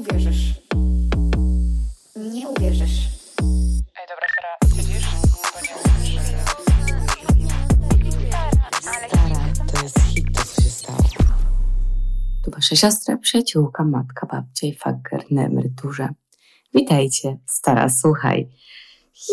[0.00, 0.54] uwierzysz.
[2.16, 3.08] Nie uwierzysz.
[4.00, 5.00] Ej, dobra, Sara, nie
[9.08, 10.98] Stara, to jest hit, to co się stało.
[12.44, 16.08] Tu wasza siostra, przyjaciółka, matka, babcia i faker na emeryturze.
[16.74, 18.48] Witajcie, stara, słuchaj.
[19.30, 19.32] I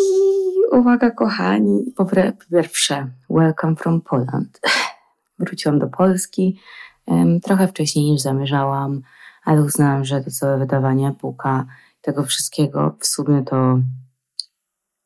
[0.78, 2.06] uwaga, kochani, po
[2.52, 4.62] pierwsze, welcome from Poland.
[5.40, 6.60] Wróciłam do Polski
[7.08, 9.02] em, trochę wcześniej niż zamierzałam,
[9.48, 11.66] ale uznałam, że to całe wydawanie puka
[12.02, 13.80] tego wszystkiego w sumie to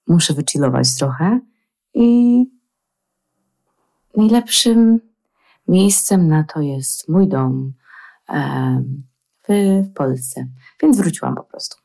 [0.08, 1.40] muszę wychillować trochę
[1.94, 2.46] i
[4.18, 4.99] najlepszym
[5.68, 7.73] miejscem na to jest mój dom
[9.49, 9.54] w
[9.96, 10.48] Polsce,
[10.82, 11.77] więc wróciłam po prostu.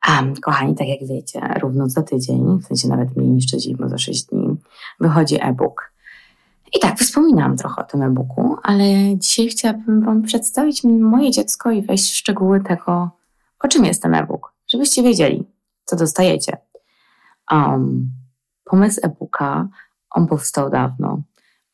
[0.00, 3.88] A, kochani, tak jak wiecie, równo za tydzień, w sensie nawet mniej niż tydzień, bo
[3.88, 4.56] za 6 dni,
[5.00, 5.93] wychodzi e-book.
[6.74, 8.84] I tak, wspominałam trochę o tym e-booku, ale
[9.16, 13.10] dzisiaj chciałabym Wam przedstawić moje dziecko i wejść w szczegóły tego,
[13.60, 15.46] o czym jest ten e-book, żebyście wiedzieli,
[15.84, 16.56] co dostajecie.
[17.52, 18.10] Um,
[18.64, 19.68] pomysł e-booka,
[20.10, 21.22] on powstał dawno.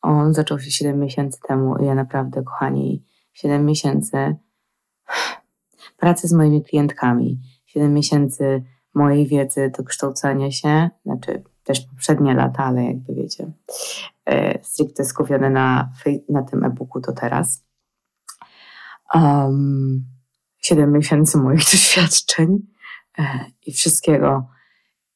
[0.01, 4.35] On zaczął się 7 miesięcy temu i ja naprawdę, kochani, 7 miesięcy
[5.97, 12.83] pracy z moimi klientkami, 7 miesięcy mojej wiedzy, dokształcania się, znaczy też poprzednie lata, ale
[12.83, 13.51] jakby wiecie,
[14.25, 15.89] e, stricte skupione na,
[16.29, 17.63] na tym e-booku to teraz.
[19.13, 20.05] Um,
[20.57, 22.59] 7 miesięcy moich doświadczeń
[23.19, 23.23] e,
[23.65, 24.47] i wszystkiego.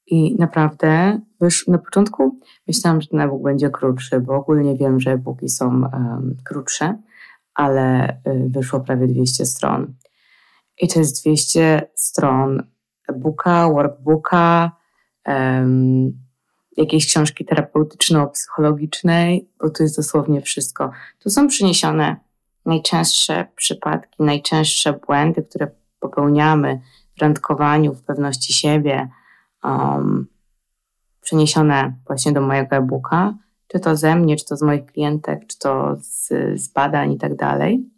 [0.08, 5.12] I naprawdę, wiesz, na początku myślałam, że ten e-book będzie krótszy, bo ogólnie wiem, że
[5.12, 6.98] e-booki są um, krótsze,
[7.54, 9.94] ale y, wyszło prawie 200 stron.
[10.82, 12.64] I to jest 200 stron
[13.10, 14.72] e-booka, workbooka,
[15.24, 16.25] em,
[16.78, 20.92] jakiejś książki terapeutyczno-psychologicznej, bo tu jest dosłownie wszystko.
[21.20, 22.16] Tu są przyniesione
[22.66, 25.68] najczęstsze przypadki, najczęstsze błędy, które
[26.00, 26.82] popełniamy
[27.18, 29.10] w randkowaniu, w pewności siebie,
[29.64, 30.28] um,
[31.22, 33.34] przeniesione właśnie do mojego e-booka,
[33.68, 36.28] czy to ze mnie, czy to z moich klientek, czy to z,
[36.62, 37.90] z badań i tak dalej.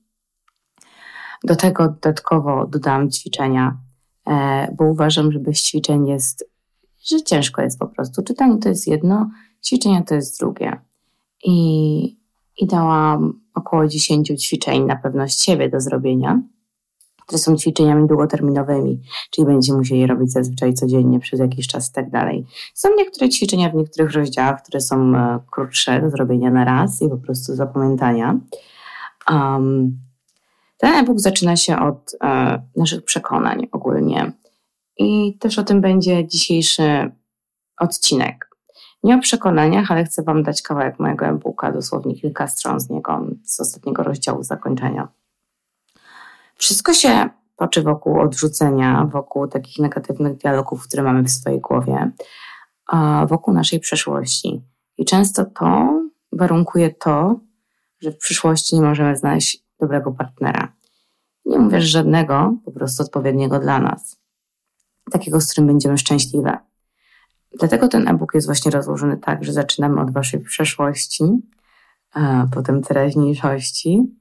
[1.43, 3.77] Do tego dodatkowo dodam ćwiczenia,
[4.27, 6.56] e, bo uważam, że bez ćwiczeń jest,
[7.05, 8.23] że ciężko jest po prostu.
[8.23, 9.29] Czytanie to jest jedno,
[9.65, 10.81] ćwiczenia to jest drugie.
[11.43, 12.17] I,
[12.57, 16.41] i dałam około 10 ćwiczeń na pewność siebie do zrobienia,
[17.27, 22.09] które są ćwiczeniami długoterminowymi, czyli będziecie musieli robić zazwyczaj codziennie przez jakiś czas i tak
[22.09, 22.45] dalej.
[22.73, 27.09] Są niektóre ćwiczenia w niektórych rozdziałach, które są e, krótsze do zrobienia na raz i
[27.09, 28.39] po prostu zapamiętania.
[29.31, 29.97] Um,
[30.77, 34.31] ten e-book zaczyna się od e, naszych przekonań ogólnie.
[34.97, 37.11] I też o tym będzie dzisiejszy
[37.77, 38.49] odcinek.
[39.03, 43.25] Nie o przekonaniach, ale chcę Wam dać kawałek mojego e-booka, dosłownie kilka stron z niego,
[43.43, 45.07] z ostatniego rozdziału zakończenia.
[46.55, 52.11] Wszystko się toczy wokół odrzucenia, wokół takich negatywnych dialogów, które mamy w swojej głowie,
[53.27, 54.61] wokół naszej przeszłości.
[54.97, 55.99] I często to
[56.31, 57.39] warunkuje to,
[57.99, 60.73] że w przyszłości nie możemy znaleźć dobrego partnera.
[61.45, 64.19] Nie mówię, żadnego, po prostu odpowiedniego dla nas.
[65.11, 66.57] Takiego, z którym będziemy szczęśliwe.
[67.59, 71.23] Dlatego ten e-book jest właśnie rozłożony tak, że zaczynamy od waszej przeszłości,
[72.13, 74.15] a potem teraźniejszości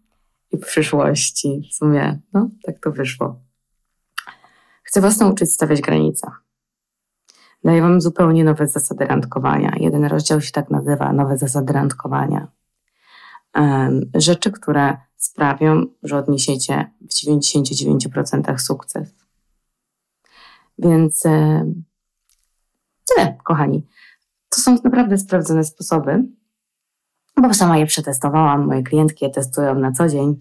[0.52, 1.68] i przyszłości.
[1.72, 3.40] W sumie, no, tak to wyszło.
[4.82, 6.30] Chcę was nauczyć stawiać granice.
[7.64, 9.72] Daję wam zupełnie nowe zasady randkowania.
[9.76, 12.48] Jeden rozdział się tak nazywa Nowe zasady randkowania.
[14.14, 19.25] Rzeczy, które sprawią, że odniesiecie w 99% sukces.
[20.78, 21.64] Więc e,
[23.14, 23.86] tyle, kochani.
[24.48, 26.24] To są naprawdę sprawdzone sposoby,
[27.42, 30.36] bo sama je przetestowałam, moje klientki je testują na co dzień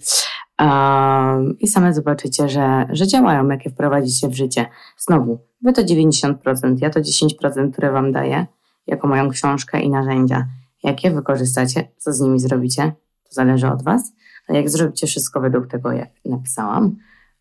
[0.60, 4.66] um, i same zobaczycie, że, że działają, jak je wprowadzicie w życie.
[4.98, 6.36] Znowu, wy to 90%,
[6.82, 8.46] ja to 10%, które wam daję
[8.88, 10.48] jako moją książkę i narzędzia.
[10.84, 14.12] Jak je wykorzystacie, co z nimi zrobicie, to zależy od was,
[14.48, 16.96] ale jak zrobicie wszystko według tego, jak napisałam,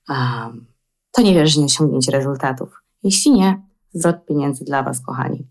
[0.09, 0.67] um,
[1.13, 2.84] to nie wierzę, że nie osiągniecie rezultatów.
[3.05, 3.63] Jeśli nie,
[3.93, 5.47] zwrot pieniędzy dla was, kochani.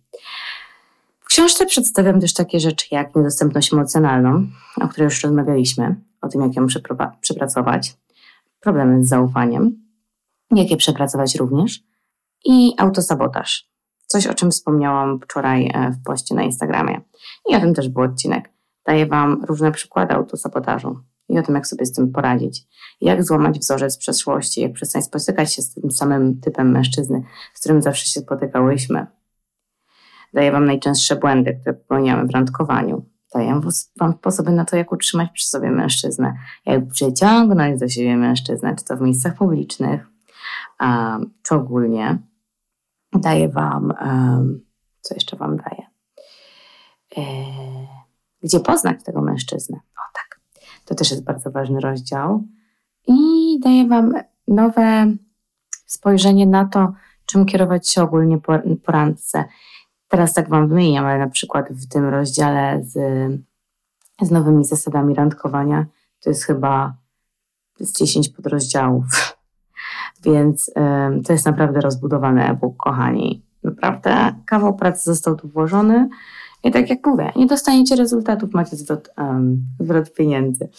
[1.19, 4.47] W książce przedstawiam też takie rzeczy jak niedostępność emocjonalną,
[4.81, 6.67] o której już rozmawialiśmy, o tym, jak ją
[7.21, 7.97] przepracować,
[8.59, 9.83] problemy z zaufaniem,
[10.51, 11.83] jak je przepracować również
[12.45, 13.69] i autosabotaż.
[14.07, 17.01] Coś, o czym wspomniałam wczoraj e, w poście na Instagramie.
[17.49, 18.49] I o tym też był odcinek.
[18.85, 22.67] Daję Wam różne przykłady autosabotażu i o tym, jak sobie z tym poradzić.
[23.01, 27.23] Jak złamać wzorzec przeszłości, jak przestać spotykać się z tym samym typem mężczyzny,
[27.53, 29.07] z którym zawsze się spotykałyśmy.
[30.33, 33.05] Daję Wam najczęstsze błędy, które popełniamy w randkowaniu.
[33.33, 33.61] daję
[33.99, 36.33] Wam sposoby na to, jak utrzymać przy sobie mężczyznę,
[36.65, 40.07] jak przyciągnąć do siebie mężczyznę, czy to w miejscach publicznych,
[40.81, 42.17] um, czy ogólnie.
[43.13, 43.93] Daję Wam,
[45.01, 45.87] co jeszcze Wam daję?
[47.17, 47.21] E,
[48.43, 49.79] gdzie poznać tego mężczyznę?
[50.85, 52.43] To też jest bardzo ważny rozdział.
[53.07, 54.13] I daję Wam
[54.47, 55.13] nowe
[55.85, 56.93] spojrzenie na to,
[57.25, 58.53] czym kierować się ogólnie po,
[58.85, 59.43] po randce.
[60.07, 62.93] Teraz tak Wam wymieniam, ale na przykład w tym rozdziale z,
[64.21, 65.85] z nowymi zasadami randkowania
[66.23, 66.93] to jest chyba
[67.79, 69.05] z 10 podrozdziałów.
[70.25, 73.43] Więc ym, to jest naprawdę rozbudowany e-book, kochani.
[73.63, 76.09] Naprawdę kawał pracy został tu włożony.
[76.63, 80.69] I tak jak mówię, nie dostaniecie rezultatów, macie zwrot, um, zwrot pieniędzy.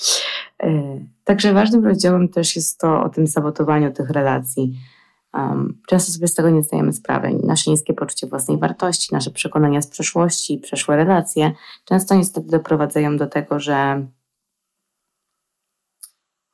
[0.63, 4.79] Yy, także ważnym rozdziałem też jest to o tym sabotowaniu tych relacji
[5.35, 7.31] Um, często sobie z tego nie zdajemy sprawy.
[7.43, 11.53] Nasze niskie poczucie własnej wartości, nasze przekonania z przeszłości, przeszłe relacje
[11.85, 14.07] często niestety doprowadzają do tego, że,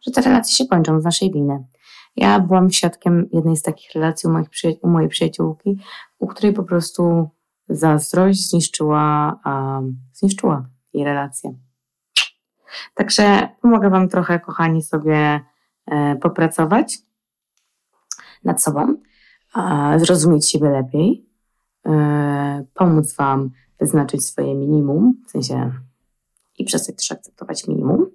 [0.06, 1.64] że te relacje się kończą z naszej winy.
[2.16, 4.48] Ja byłam świadkiem jednej z takich relacji u, moich
[4.82, 5.78] u mojej przyjaciółki,
[6.18, 7.30] u której po prostu
[7.70, 11.54] zazdrość zniszczyła, um, zniszczyła jej relację.
[12.94, 15.40] Także pomogę Wam trochę, kochani, sobie
[15.86, 16.98] e, popracować
[18.44, 18.94] nad sobą,
[19.96, 21.26] zrozumieć siebie lepiej,
[21.86, 23.50] e, pomóc Wam
[23.80, 25.72] wyznaczyć swoje minimum, w sensie
[26.58, 28.06] i przestać też akceptować minimum.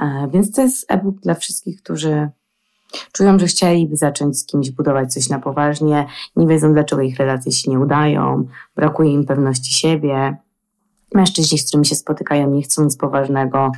[0.00, 2.30] E, więc to jest e-book dla wszystkich, którzy
[3.12, 6.06] czują, że chcieliby zacząć z kimś budować coś na poważnie,
[6.36, 8.46] nie wiedzą, dlaczego ich relacje się nie udają,
[8.76, 10.36] brakuje im pewności siebie.
[11.14, 13.72] Mężczyźni, z którymi się spotykają, nie chcą nic poważnego.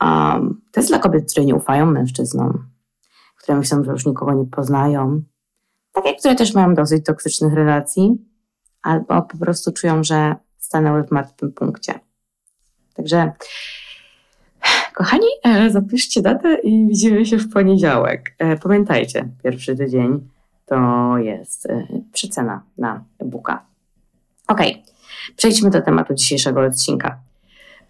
[0.00, 2.72] Um, to jest dla kobiet, które nie ufają mężczyznom
[3.42, 5.22] które myślą, że już nikogo nie poznają,
[5.92, 8.18] takie, które też mają dosyć toksycznych relacji,
[8.82, 12.00] albo po prostu czują, że stanęły w martwym punkcie.
[12.94, 13.32] Także,
[14.92, 18.34] kochani, e, zapiszcie datę i widzimy się w poniedziałek.
[18.38, 20.28] E, pamiętajcie, pierwszy tydzień
[20.66, 23.66] to jest e, przecena na e-booka.
[24.48, 24.60] Ok,
[25.36, 27.18] przejdźmy do tematu dzisiejszego odcinka.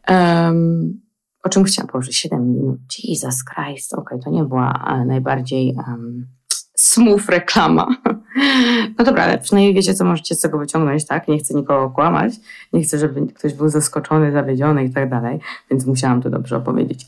[0.08, 1.00] Um,
[1.43, 2.16] o czym chciałam powiedzieć?
[2.16, 2.81] 7 minut.
[3.04, 3.94] Jesus Christ.
[3.94, 6.26] Okay, to nie była najbardziej um,
[6.75, 7.87] smooth reklama.
[8.98, 11.28] No dobra, ale przynajmniej wiecie, co możecie z tego wyciągnąć, tak?
[11.28, 12.32] Nie chcę nikogo kłamać.
[12.72, 15.40] Nie chcę, żeby ktoś był zaskoczony, zawiedziony i tak dalej,
[15.70, 17.06] więc musiałam to dobrze opowiedzieć.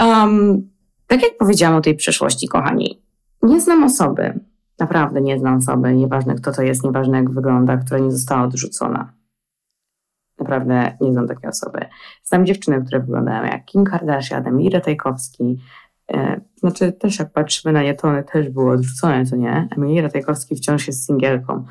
[0.00, 0.70] Um,
[1.06, 3.02] tak jak powiedziałam o tej przeszłości, kochani,
[3.42, 4.40] nie znam osoby,
[4.78, 9.12] naprawdę nie znam osoby, nieważne kto to jest, nieważne jak wygląda, która nie została odrzucona.
[10.38, 11.80] Naprawdę nie znam takiej osoby.
[12.24, 15.58] Znam dziewczyny, które wyglądają jak Kim Kardashian, Emir Tajkowski.
[16.12, 19.68] E, znaczy też jak patrzymy na nie, to one też były odrzucone, to nie?
[19.76, 21.52] Emir Tajkowski wciąż jest singielką.
[21.52, 21.66] Okej,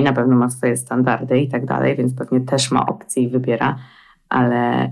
[0.00, 3.28] okay, na pewno ma swoje standardy i tak dalej, więc pewnie też ma opcje i
[3.28, 3.78] wybiera,
[4.28, 4.90] ale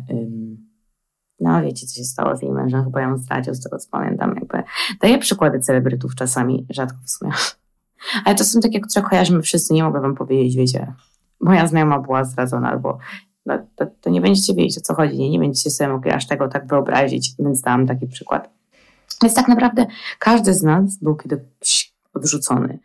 [1.42, 4.34] no wiecie, co się stało z jej mężem, chyba ją zdradził, z tego co pamiętam.
[4.34, 4.62] Jakby.
[5.00, 7.32] Daję przykłady celebrytów czasami, rzadko w sumie.
[8.24, 10.92] Ale to są takie, które kojarzymy wszyscy, nie mogę wam powiedzieć, wiecie,
[11.40, 12.98] moja znajoma była zdradzona, albo
[13.46, 16.26] no, to, to, nie będziecie wiedzieć o co chodzi, nie, nie będziecie sobie mogli aż
[16.26, 18.50] tego tak wyobrazić, więc dałam taki przykład.
[19.22, 19.86] Więc tak naprawdę
[20.18, 22.78] każdy z nas był kiedyś odrzucony.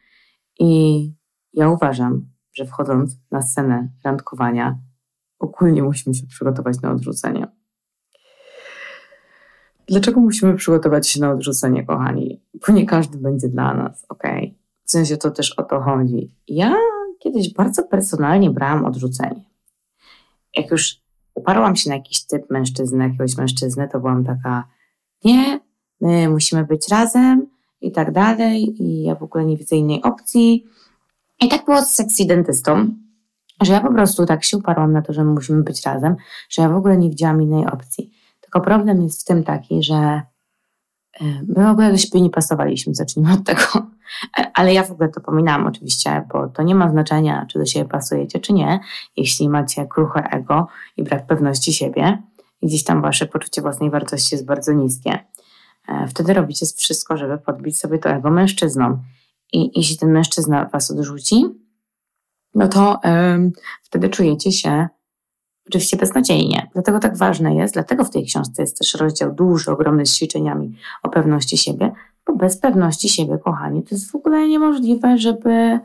[0.60, 1.12] I
[1.54, 4.80] ja uważam, że wchodząc na scenę randkowania,
[5.40, 7.48] ogólnie musimy się przygotować na odrzucenie.
[9.88, 12.42] Dlaczego musimy przygotować się na odrzucenie, kochani?
[12.68, 14.24] Bo nie każdy będzie dla nas, ok?
[14.84, 16.36] W sensie to też o to chodzi.
[16.48, 16.76] Ja
[17.20, 19.46] kiedyś bardzo personalnie brałam odrzucenie.
[20.58, 20.96] Jak już
[21.36, 24.68] uparłam się na jakiś typ mężczyzny, jakiegoś mężczyzny, to byłam taka,
[25.24, 25.60] nie,
[26.02, 27.48] my musimy być razem
[27.82, 30.66] i tak dalej, i ja w ogóle nie widzę innej opcji.
[31.42, 32.90] I tak było z sexy dentystą,
[33.62, 36.16] że ja po prostu tak się uparłam na to, że my musimy być razem,
[36.50, 38.12] że ja w ogóle nie widziałam innej opcji.
[38.42, 40.22] Tylko problem jest w tym taki, że
[41.22, 43.62] My w ogóle do siebie nie pasowaliśmy, zacznijmy od tego.
[44.54, 47.90] Ale ja w ogóle to pominałam oczywiście, bo to nie ma znaczenia, czy do siebie
[47.90, 48.80] pasujecie, czy nie.
[49.18, 52.24] Jeśli macie kruche ego i brak pewności siebie,
[52.62, 55.26] i gdzieś tam wasze poczucie własnej wartości jest bardzo niskie, e,
[56.08, 58.98] wtedy robicie wszystko, żeby podbić sobie to ego mężczyzną.
[59.54, 61.46] I jeśli ten mężczyzna was odrzuci,
[62.56, 63.00] no to
[63.84, 64.88] wtedy czujecie się
[65.68, 66.70] oczywiście beznadziejnie.
[66.74, 70.76] Dlatego tak ważne jest, dlatego w tej książce jest też rozdział duży, ogromny z ćwiczeniami
[71.04, 71.92] o pewności siebie,
[72.28, 75.80] bo bez pewności siebie, kochani, to jest w ogóle niemożliwe, żeby,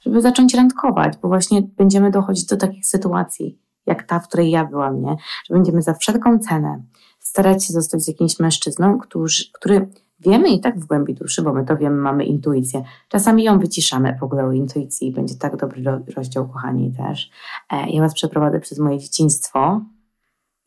[0.00, 4.64] żeby zacząć randkować, bo właśnie będziemy dochodzić do takich sytuacji, jak ta, w której ja
[4.64, 5.16] byłam, nie?
[5.46, 6.82] Że będziemy za wszelką cenę
[7.28, 9.88] starać się zostać z jakimś mężczyzną, który, który
[10.20, 12.82] wiemy i tak w głębi duszy, bo my to wiemy, mamy intuicję.
[13.08, 15.12] Czasami ją wyciszamy w ogóle o intuicji.
[15.12, 15.82] Będzie tak dobry
[16.16, 17.30] rozdział, kochani, też.
[17.70, 19.80] E, ja Was przeprowadzę przez moje dzieciństwo,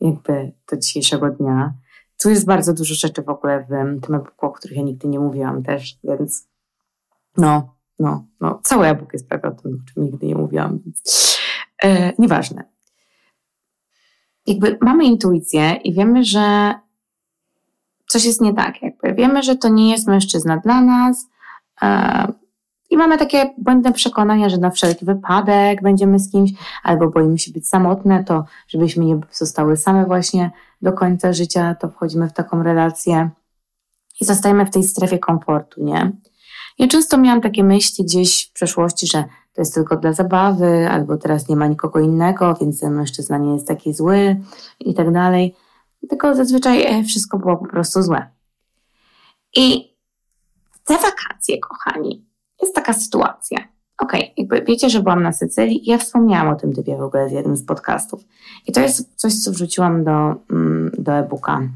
[0.01, 1.73] jakby do dzisiejszego dnia.
[2.23, 5.19] Tu jest bardzo dużo rzeczy w ogóle w tym e-booku, o których ja nigdy nie
[5.19, 6.47] mówiłam też, więc
[7.37, 11.37] no, no, no, cały e-book jest prawie o tym, o czym nigdy nie mówiłam, więc
[11.83, 12.63] e, nieważne.
[14.47, 16.73] Jakby mamy intuicję i wiemy, że
[18.07, 18.81] coś jest nie tak.
[18.81, 21.27] Jakby wiemy, że to nie jest mężczyzna dla nas
[21.81, 22.27] e,
[22.89, 26.51] i mamy takie błędne przekonania, że na wszelki wypadek będziemy z kimś,
[26.83, 31.89] albo boimy się być samotne, to żebyśmy nie zostały same właśnie do końca życia, to
[31.89, 33.29] wchodzimy w taką relację
[34.21, 36.11] i zostajemy w tej strefie komfortu, nie?
[36.79, 41.17] Ja często miałam takie myśli gdzieś w przeszłości, że to jest tylko dla zabawy, albo
[41.17, 44.41] teraz nie ma nikogo innego, więc ten mężczyzna nie jest taki zły
[44.79, 45.55] i tak dalej.
[46.09, 48.27] Tylko zazwyczaj e, wszystko było po prostu złe.
[49.55, 49.95] I
[50.85, 52.25] te wakacje, kochani,
[52.61, 53.57] jest taka sytuacja.
[53.97, 57.01] Okej, okay, jakby wiecie, że byłam na Sycylii i ja wspomniałam o tym typie w
[57.01, 58.23] ogóle z jednym z podcastów.
[58.67, 61.61] I to jest coś, co wrzuciłam do, mm, do e-booka.
[61.61, 61.69] E,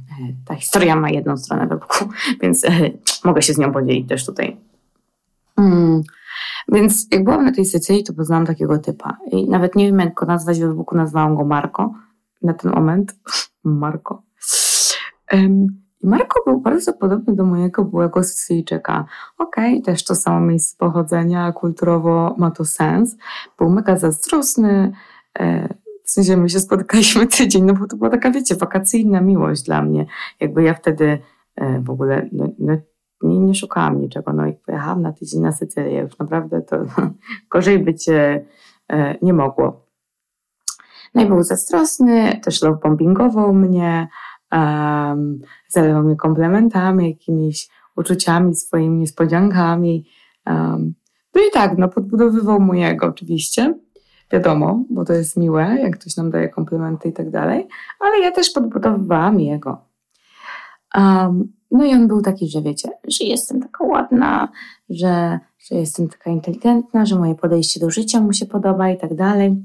[0.46, 2.10] ta historia ma jedną stronę w e-booku,
[2.42, 2.62] więc
[3.24, 4.58] mogę się z nią podzielić też tutaj.
[5.58, 6.04] Mm.
[6.68, 9.18] Więc jak byłam na tej Sycylii, to poznałam takiego typa.
[9.32, 11.94] I nawet nie wiem, jak go nazwać w e-booku, nazwałam go Marko
[12.42, 13.16] na ten moment.
[13.64, 14.24] Marko.
[15.34, 15.68] Um,
[16.04, 19.06] Marko był bardzo podobny do mojego byłego Sycylijczyka.
[19.38, 23.18] Okej, okay, też to samo miejsce pochodzenia, kulturowo ma to sens.
[23.58, 24.92] Był mega zazdrosny,
[25.40, 25.70] e,
[26.04, 29.82] w sensie my się spotkaliśmy tydzień, no bo to była taka, wiecie, wakacyjna miłość dla
[29.82, 30.06] mnie.
[30.40, 31.20] Jakby ja wtedy
[31.56, 32.78] e, w ogóle no, no,
[33.26, 36.00] nie, nie szukałam niczego, no i pojechałam na tydzień na Sycylię.
[36.00, 36.78] Już naprawdę to
[37.52, 38.46] gorzej być e,
[39.22, 39.86] nie mogło.
[41.16, 44.08] No i był zazdrosny, też love bombingował mnie,
[44.52, 50.06] um, zalewał mnie komplementami, jakimiś uczuciami, swoimi niespodziankami.
[50.48, 50.94] Um,
[51.36, 53.80] no i tak, no podbudowywał mojego oczywiście,
[54.32, 57.68] wiadomo, bo to jest miłe, jak ktoś nam daje komplementy i tak dalej,
[58.00, 59.85] ale ja też podbudowywałam jego.
[60.98, 64.52] Um, no i on był taki, że wiecie, że jestem taka ładna,
[64.90, 69.16] że, że jestem taka inteligentna, że moje podejście do życia mu się podoba i tak
[69.16, 69.64] dalej.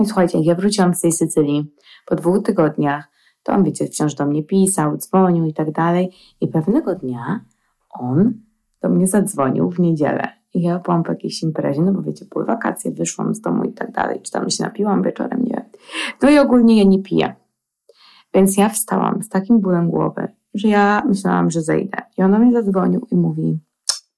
[0.00, 1.74] I słuchajcie, jak ja wróciłam z tej Sycylii
[2.06, 3.08] po dwóch tygodniach,
[3.42, 6.10] to on, wiecie, wciąż do mnie pisał, dzwonił i tak dalej.
[6.40, 7.40] I pewnego dnia
[7.90, 8.32] on
[8.82, 10.28] do mnie zadzwonił w niedzielę.
[10.54, 13.72] I ja byłam po jakiejś imprezie, no bo wiecie, były wakacje, wyszłam z domu i
[13.72, 15.64] tak dalej, czy tam się napiłam wieczorem, nie wiem.
[16.22, 17.34] No i ogólnie ja nie piję.
[18.34, 22.02] Więc ja wstałam z takim bólem głowy, że ja myślałam, że zejdę.
[22.18, 23.58] I on do mnie zadzwonił i mówi,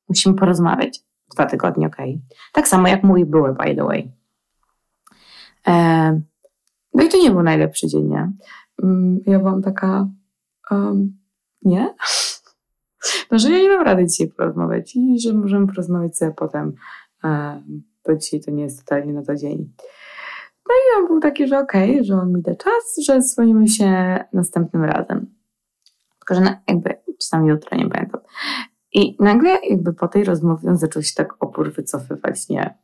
[0.09, 1.01] musimy porozmawiać.
[1.35, 2.21] Dwa tygodnie, okej.
[2.53, 4.13] Tak samo jak mój były, by the way.
[5.67, 6.21] E,
[6.95, 8.33] no i to nie był najlepszy dzień, nie?
[8.83, 10.09] Mm, ja byłam taka,
[10.71, 11.19] um,
[11.63, 11.95] nie?
[13.31, 16.73] No, że ja nie mam rady dzisiaj porozmawiać i że możemy porozmawiać sobie potem,
[17.25, 19.73] um, bo dzisiaj to nie jest totalnie na to dzień.
[20.69, 23.69] No i on był taki, że okej, okay, że on mi da czas, że dzwonimy
[23.69, 25.40] się następnym razem.
[26.31, 28.21] Tylko, że na, jakby, czy tam jutro, nie pamiętam.
[28.93, 32.79] I nagle jakby po tej rozmowie on zaczął się tak opór wycofywać, nie?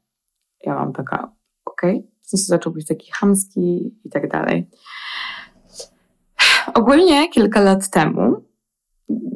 [0.65, 1.33] Ja mam taka,
[1.65, 2.11] okej, okay.
[2.23, 4.71] w sensie zaczął być taki chamski i tak dalej.
[6.75, 8.45] Ogólnie kilka lat temu,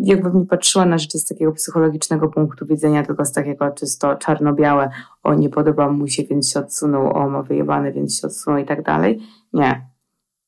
[0.03, 4.91] jakbym nie patrzyła na rzeczy z takiego psychologicznego punktu widzenia, tylko z takiego czysto czarno-białe,
[5.23, 8.65] o nie podoba mu się, więc się odsunął, o ma wyjebane, więc się odsunął i
[8.65, 9.21] tak dalej.
[9.53, 9.87] Nie.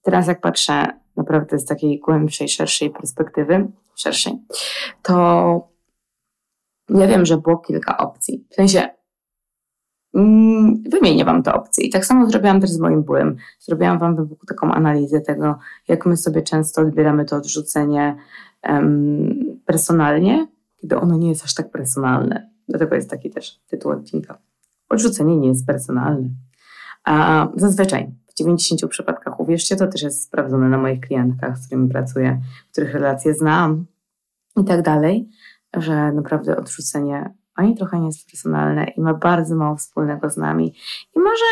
[0.02, 4.32] Teraz jak patrzę naprawdę z takiej głębszej, szerszej perspektywy, szerszej,
[5.02, 5.68] to
[6.88, 8.44] ja wiem, że było kilka opcji.
[8.50, 8.88] W sensie
[10.14, 11.84] Mm, wymienię Wam te opcje.
[11.84, 13.36] I tak samo zrobiłam też z moim bólem.
[13.60, 18.16] Zrobiłam Wam taką analizę tego, jak my sobie często odbieramy to odrzucenie
[18.68, 22.50] um, personalnie, kiedy ono nie jest aż tak personalne.
[22.68, 24.38] Dlatego jest taki też tytuł odcinka.
[24.88, 26.28] Odrzucenie nie jest personalne.
[27.04, 28.10] A zazwyczaj
[28.42, 32.40] 90 przypadkach, uwierzcie, to też jest sprawdzone na moich klientkach, z którymi pracuję,
[32.72, 33.86] których relacje znam
[34.56, 35.28] i tak dalej,
[35.76, 40.74] że naprawdę odrzucenie ani trochę nie jest personalne i ma bardzo mało wspólnego z nami.
[41.16, 41.44] I może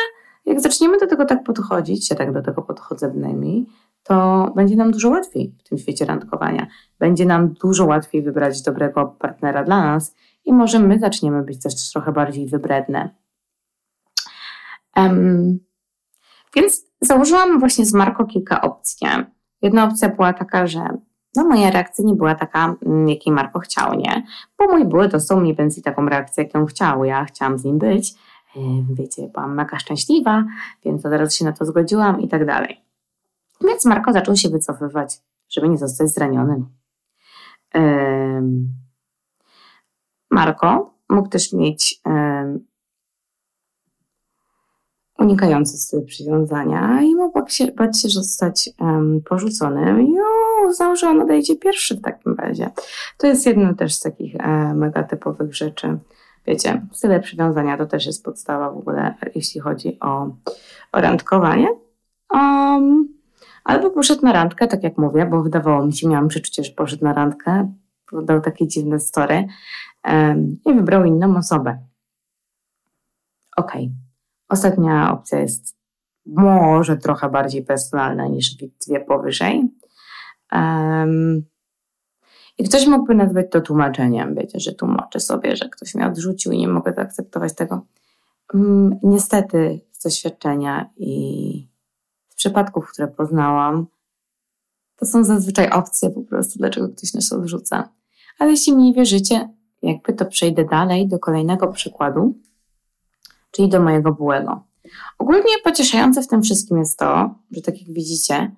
[0.47, 3.67] jak zaczniemy do tego tak podchodzić, ja tak do tego podchodzę bynajmniej,
[4.03, 6.67] to będzie nam dużo łatwiej w tym świecie randkowania.
[6.99, 11.91] Będzie nam dużo łatwiej wybrać dobrego partnera dla nas i może my zaczniemy być też
[11.93, 13.11] trochę bardziej wybredne.
[14.97, 15.59] Um,
[16.57, 19.07] więc założyłam właśnie z Marko kilka opcji.
[19.63, 20.99] Jedna opcja była taka, że
[21.37, 24.27] no moja reakcja nie była taka, mm, jakiej Marko chciał, nie?
[24.59, 27.05] Bo mój były dostał mniej więcej taką reakcję, jaką chciał.
[27.05, 28.15] Ja chciałam z nim być.
[28.91, 30.45] Wiecie, byłam mega szczęśliwa,
[30.85, 32.85] więc od razu się na to zgodziłam i tak dalej.
[33.65, 35.19] Więc Marko zaczął się wycofywać,
[35.51, 36.69] żeby nie zostać zranionym.
[40.31, 42.01] Marko mógł też mieć
[45.21, 50.15] unikający styl przywiązania i mógł się, bać się zostać um, porzuconym i
[50.69, 52.71] uznał, że on odejdzie pierwszy w takim razie.
[53.19, 55.99] To jest jedna też z takich e, mega typowych rzeczy.
[56.47, 60.23] Wiecie, style przywiązania to też jest podstawa w ogóle, jeśli chodzi o,
[60.93, 61.69] o randkowanie.
[62.35, 63.09] Um,
[63.65, 67.05] albo poszedł na randkę, tak jak mówię, bo wydawało mi się, miałam przeczucie, że poszedł
[67.05, 67.73] na randkę,
[68.23, 69.47] dał takie dziwne story
[70.05, 71.79] um, i wybrał inną osobę.
[73.57, 73.85] Okej.
[73.85, 74.00] Okay.
[74.51, 75.77] Ostatnia opcja jest
[76.27, 78.55] może trochę bardziej personalna niż
[78.87, 79.69] dwie powyżej.
[80.53, 81.45] Um,
[82.59, 86.59] I ktoś mógłby nazwać to tłumaczeniem, wiecie, że tłumaczę sobie, że ktoś mnie odrzucił i
[86.59, 87.87] nie mogę zaakceptować tego.
[88.55, 91.69] Um, niestety z doświadczenia i
[92.29, 93.87] z przypadków, które poznałam,
[94.97, 97.89] to są zazwyczaj opcje po prostu, dlaczego ktoś nas odrzuca.
[98.39, 99.49] Ale jeśli mi nie wierzycie,
[99.83, 102.35] jakby to przejdę dalej do kolejnego przykładu,
[103.51, 104.63] czyli do mojego byłego.
[105.19, 108.57] Ogólnie pocieszające w tym wszystkim jest to, że tak jak widzicie,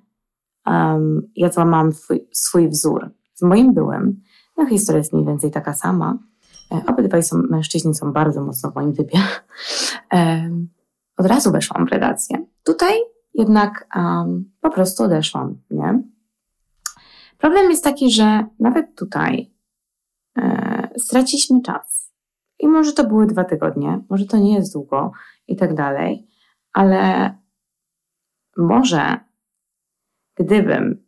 [0.66, 3.10] um, ja złamałam swój, swój wzór.
[3.34, 4.22] Z moim byłem,
[4.56, 6.18] no historia jest mniej więcej taka sama.
[6.72, 9.18] E, obydwaj są, mężczyźni są bardzo mocno w moim typie.
[10.14, 10.50] E,
[11.16, 12.46] od razu weszłam w redakcję.
[12.64, 12.92] Tutaj
[13.34, 16.02] jednak um, po prostu odeszłam, nie?
[17.38, 19.54] Problem jest taki, że nawet tutaj
[20.38, 22.12] e, straciliśmy czas.
[22.62, 25.12] I może to były dwa tygodnie, może to nie jest długo
[25.48, 26.28] i tak dalej,
[26.72, 27.34] ale
[28.56, 29.20] może
[30.34, 31.04] gdybym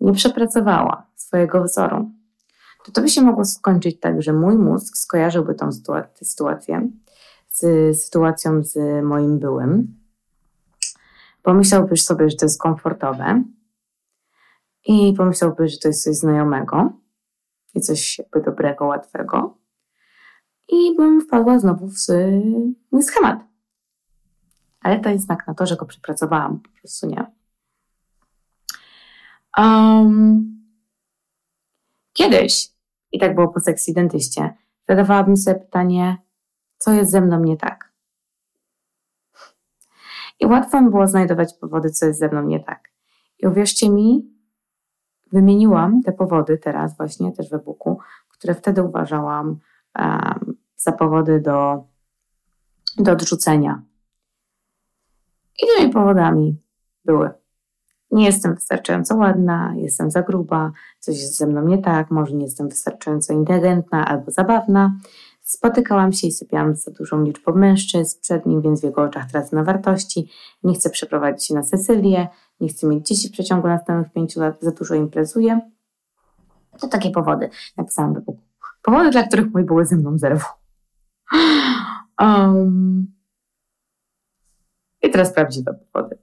[0.00, 2.10] nie przepracowała swojego wzoru,
[2.84, 5.70] to to by się mogło skończyć tak, że mój mózg skojarzyłby tą
[6.22, 6.90] sytuację
[7.48, 10.00] z sytuacją z moim byłym.
[11.42, 13.42] Pomyślałby sobie, że to jest komfortowe
[14.86, 16.92] i pomyślałby, że to jest coś znajomego
[17.74, 19.59] i coś jakby dobrego, łatwego.
[20.72, 21.94] I bym wpadła znowu w
[22.92, 23.40] mój schemat.
[24.80, 27.26] Ale to jest znak na to, że go przepracowałam, po prostu nie.
[29.58, 30.60] Um,
[32.12, 32.68] kiedyś,
[33.12, 34.54] i tak było po sekcji dentyście,
[34.88, 36.16] zadawałabym sobie pytanie,
[36.78, 37.92] co jest ze mną nie tak?
[40.40, 42.90] I łatwo mi było znajdować powody, co jest ze mną nie tak.
[43.38, 44.30] I uwierzcie mi,
[45.32, 49.58] wymieniłam te powody teraz właśnie też w e-booku, które wtedy uważałam
[49.98, 51.84] um, za powody do,
[52.98, 53.82] do odrzucenia.
[55.62, 56.62] I tymi powodami
[57.04, 57.30] były
[58.10, 62.44] nie jestem wystarczająco ładna, jestem za gruba, coś jest ze mną nie tak, może nie
[62.44, 64.94] jestem wystarczająco inteligentna albo zabawna.
[65.42, 69.30] Spotykałam się i sypiałam z za dużą liczbą mężczyzn przed nim, więc w jego oczach
[69.30, 70.30] tracę na wartości.
[70.62, 72.28] Nie chcę przeprowadzić się na Sycylię,
[72.60, 75.60] nie chcę mieć dzieci w przeciągu następnych pięciu lat, za dużo imprezuję.
[76.80, 77.50] To takie powody.
[77.76, 78.20] Napisałam do.
[78.82, 80.59] Powody, dla których mój były ze mną zerwał.
[82.18, 83.06] Um.
[85.02, 86.18] I teraz prawdziwe powody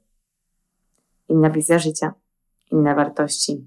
[1.30, 2.14] inna wizja życia,
[2.72, 3.66] inne wartości,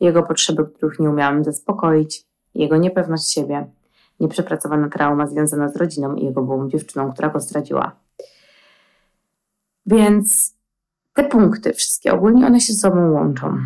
[0.00, 3.70] jego potrzeby, których nie umiałam zaspokoić, jego niepewność siebie,
[4.20, 7.96] nieprzepracowana trauma związana z rodziną i jego byłą dziewczyną, która go zdradziła.
[9.86, 10.56] Więc
[11.14, 13.58] te punkty wszystkie, ogólnie one się ze sobą łączą.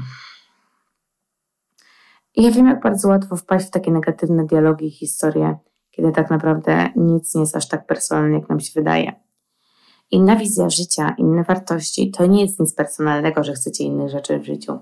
[2.36, 5.58] I ja wiem, jak bardzo łatwo wpaść w takie negatywne dialogi i historie,
[5.90, 9.12] kiedy tak naprawdę nic nie jest aż tak personalne, jak nam się wydaje.
[10.10, 14.44] Inna wizja życia, inne wartości to nie jest nic personalnego, że chcecie innych rzeczy w
[14.44, 14.78] życiu.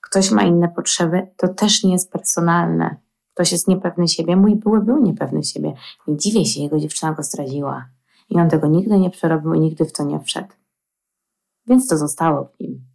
[0.00, 2.96] Ktoś ma inne potrzeby, to też nie jest personalne.
[3.34, 4.36] Ktoś jest niepewny siebie.
[4.36, 5.74] Mój były był niepewny siebie.
[6.06, 7.88] Nie dziwię się, jego dziewczyna go zdradziła.
[8.30, 10.48] I on tego nigdy nie przerobił i nigdy w to nie wszedł.
[11.66, 12.89] Więc to zostało w nim.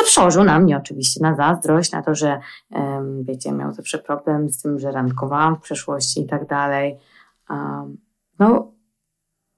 [0.00, 2.40] Co przełożył na mnie oczywiście, na zazdrość, na to, że
[3.22, 6.98] wiecie, miał zawsze problem z tym, że randkowałam w przeszłości i tak dalej.
[8.38, 8.72] No,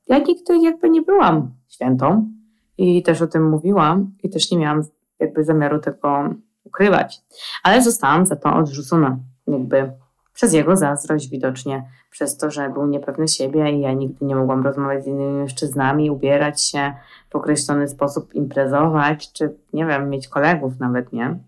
[0.08, 2.30] ja nigdy jakby nie byłam świętą
[2.78, 4.82] i też o tym mówiłam i też nie miałam
[5.18, 6.24] jakby zamiaru tego
[6.64, 7.22] ukrywać.
[7.62, 9.92] Ale zostałam za to odrzucona jakby
[10.32, 14.64] przez jego zazdrość widocznie, przez to, że był niepewny siebie i ja nigdy nie mogłam
[14.64, 16.94] rozmawiać z innymi mężczyznami, ubierać się
[17.30, 21.38] w określony sposób, imprezować, czy nie wiem, mieć kolegów nawet, nie?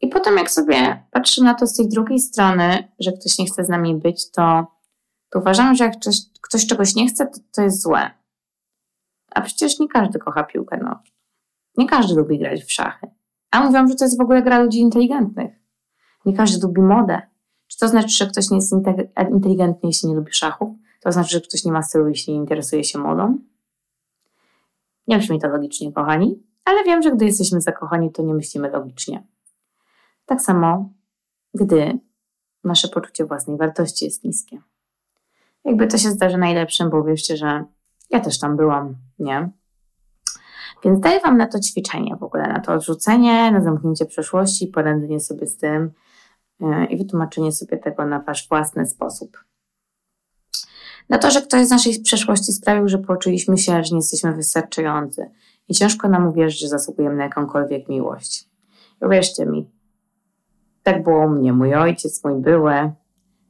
[0.00, 3.64] I potem jak sobie patrzę na to z tej drugiej strony, że ktoś nie chce
[3.64, 4.66] z nami być, to
[5.32, 8.10] to uważam, że jak ktoś, ktoś czegoś nie chce, to, to jest złe.
[9.30, 11.12] A przecież nie każdy kocha piłkę nożną.
[11.76, 13.06] Nie każdy lubi grać w szachy.
[13.50, 15.61] A mówią, że to jest w ogóle gra ludzi inteligentnych.
[16.26, 17.22] Nie każdy lubi modę.
[17.66, 18.72] Czy to znaczy, że ktoś nie jest
[19.30, 20.76] inteligentny, jeśli nie lubi szachów?
[21.00, 23.38] To znaczy, że ktoś nie ma stylu, jeśli nie interesuje się modą?
[25.08, 29.26] Nie brzmi to logicznie, kochani, ale wiem, że gdy jesteśmy zakochani, to nie myślimy logicznie.
[30.26, 30.90] Tak samo
[31.54, 31.98] gdy
[32.64, 34.62] nasze poczucie własnej wartości jest niskie.
[35.64, 37.64] Jakby to się zdarzy najlepszym, bo wierzcie, że
[38.10, 39.50] ja też tam byłam, nie?
[40.84, 45.20] Więc daję Wam na to ćwiczenie w ogóle, na to odrzucenie, na zamknięcie przeszłości, poradzenie
[45.20, 45.92] sobie z tym
[46.90, 49.44] i wytłumaczenie sobie tego na Wasz własny sposób.
[51.08, 55.30] Na to, że ktoś z naszej przeszłości sprawił, że poczuliśmy się, że nie jesteśmy wystarczający
[55.68, 58.48] i ciężko nam uwierzyć, że zasługujemy na jakąkolwiek miłość.
[59.00, 59.70] Uwierzcie mi,
[60.82, 62.92] tak było u mnie, mój ojciec, mój były.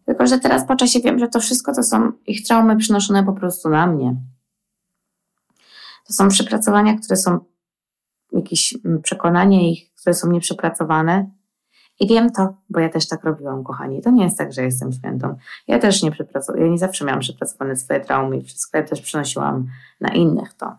[0.07, 3.33] Tylko, że teraz po czasie wiem, że to wszystko to są ich traumy przynoszone po
[3.33, 4.17] prostu na mnie.
[6.07, 7.39] To są przepracowania, które są
[8.33, 11.31] jakieś mm, przekonania ich, które są nieprzepracowane.
[12.03, 14.03] I wiem to, bo ja też tak robiłam, kochani.
[14.03, 15.37] To nie jest tak, że jestem świętą.
[15.69, 18.79] Ja też nie przepracowałam, ja nie zawsze miałam przepracowane swoje traumy i wszystko.
[18.79, 19.67] Ja też przenosiłam
[20.01, 20.77] na innych to.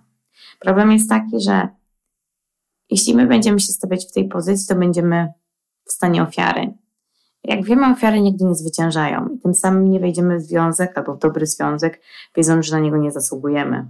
[0.59, 1.67] Problem jest taki, że
[2.89, 5.33] jeśli my będziemy się stawiać w tej pozycji, to będziemy
[5.85, 6.73] w stanie ofiary.
[7.43, 11.19] Jak wiemy, ofiary nigdy nie zwyciężają i tym samym nie wejdziemy w związek albo w
[11.19, 12.01] dobry związek,
[12.35, 13.87] wiedząc, że na niego nie zasługujemy.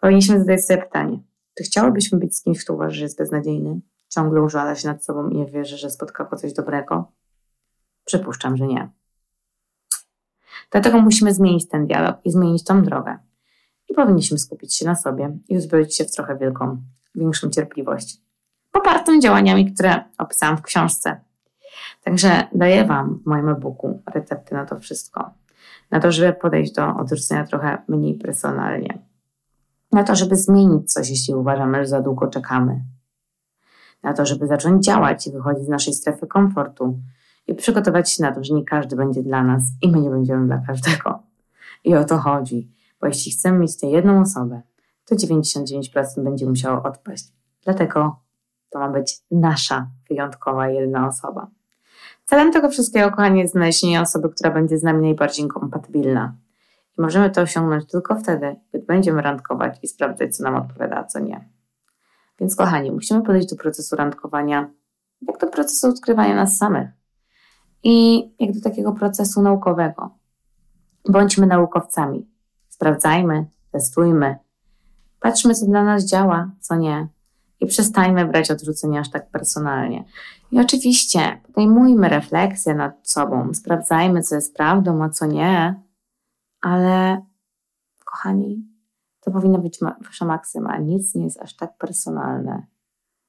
[0.00, 1.18] Powinniśmy zadać sobie pytanie,
[1.58, 3.80] czy chciałybyśmy być z kimś, kto uważa, że jest beznadziejny?
[4.08, 7.12] Ciągle użala się nad sobą i nie wierzy, że spotka go coś dobrego?
[8.04, 8.90] Przypuszczam, że nie.
[10.70, 13.18] Dlatego musimy zmienić ten dialog i zmienić tą drogę.
[13.88, 16.82] I powinniśmy skupić się na sobie i uzbroić się w trochę wielką,
[17.14, 18.20] większą cierpliwość.
[18.72, 21.20] Popartą działaniami, które opisałam w książce.
[22.04, 25.30] Także daję Wam w moim e-booku recepty na to wszystko.
[25.90, 28.98] Na to, żeby podejść do odrzucenia trochę mniej personalnie
[29.94, 32.80] na to, żeby zmienić coś, jeśli uważamy, że za długo czekamy,
[34.04, 36.98] na to, żeby zacząć działać i wychodzić z naszej strefy komfortu
[37.46, 40.46] i przygotować się na to, że nie każdy będzie dla nas i my nie będziemy
[40.46, 41.22] dla każdego.
[41.84, 44.62] I o to chodzi, bo jeśli chcemy mieć tę jedną osobę,
[45.04, 47.32] to 99% będzie musiało odpaść.
[47.64, 48.16] Dlatego
[48.70, 51.46] to ma być nasza wyjątkowa jedna osoba.
[52.24, 56.36] Celem tego wszystkiego, kochanie, jest znalezienie osoby, która będzie z nami najbardziej kompatybilna.
[56.98, 61.04] I możemy to osiągnąć tylko wtedy, gdy będziemy randkować i sprawdzać, co nam odpowiada, a
[61.04, 61.48] co nie.
[62.44, 64.70] Więc kochani, musimy podejść do procesu randkowania
[65.28, 66.88] jak do procesu odkrywania nas samych.
[67.82, 70.10] I jak do takiego procesu naukowego.
[71.08, 72.26] Bądźmy naukowcami.
[72.68, 74.36] Sprawdzajmy, testujmy.
[75.20, 77.08] Patrzmy, co dla nas działa, co nie.
[77.60, 80.04] I przestańmy brać odrzucenia aż tak personalnie.
[80.52, 85.80] I oczywiście podejmujmy refleksję nad sobą, sprawdzajmy, co jest prawdą, a co nie,
[86.60, 87.22] ale
[88.04, 88.73] kochani,
[89.24, 90.78] to powinna być wasza maksyma.
[90.78, 92.66] Nic nie jest aż tak personalne,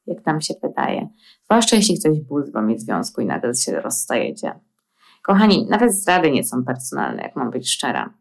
[0.06, 1.10] jak nam się wydaje.
[1.44, 4.60] Zwłaszcza jeśli ktoś był z wami w związku i nagle się rozstajecie.
[5.22, 8.14] Kochani, nawet zdrady nie są personalne, jak mam być szczera.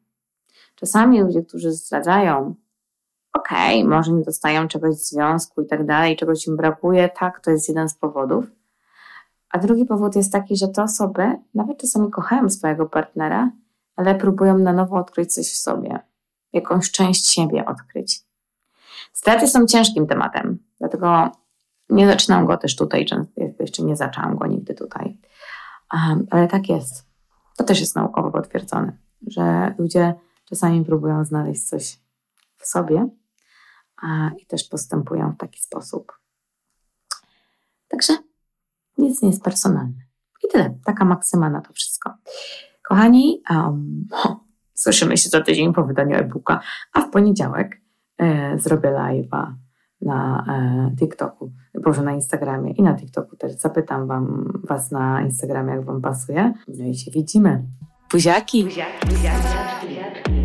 [0.75, 2.55] Czasami ludzie, którzy zdradzają,
[3.33, 7.41] okej, okay, może nie dostają czegoś w związku i tak dalej, czegoś im brakuje, tak,
[7.41, 8.45] to jest jeden z powodów.
[9.51, 13.51] A drugi powód jest taki, że te osoby nawet czasami kochają swojego partnera,
[13.97, 15.99] ale próbują na nowo odkryć coś w sobie,
[16.55, 18.21] jakąś część siebie odkryć.
[19.13, 21.31] Straty są ciężkim tematem, dlatego
[21.89, 23.07] nie zaczynam go też tutaj,
[23.61, 25.19] jeszcze nie zaczęłam go nigdy tutaj.
[26.31, 27.07] Ale tak jest.
[27.57, 30.15] To też jest naukowo potwierdzone, że ludzie
[30.45, 31.99] czasami próbują znaleźć coś
[32.57, 33.09] w sobie
[34.03, 36.13] a, i też postępują w taki sposób.
[37.89, 38.13] Także
[38.99, 40.05] nic nie jest personalne.
[40.45, 40.79] I tyle.
[40.85, 42.15] Taka maksyma na to wszystko.
[42.83, 44.09] Kochani, um,
[44.85, 46.61] słyszymy się za tydzień po wydaniu e-booka,
[46.93, 47.81] a w poniedziałek
[48.19, 49.55] e, zrobię live'a
[50.01, 51.53] na e, TikToku,
[51.85, 56.53] Boże na Instagramie i na TikToku też zapytam wam, Was na Instagramie, jak Wam pasuje.
[56.69, 57.65] No i się widzimy.
[58.13, 58.65] Buziaki!
[58.65, 60.44] Buziaki, buziaki.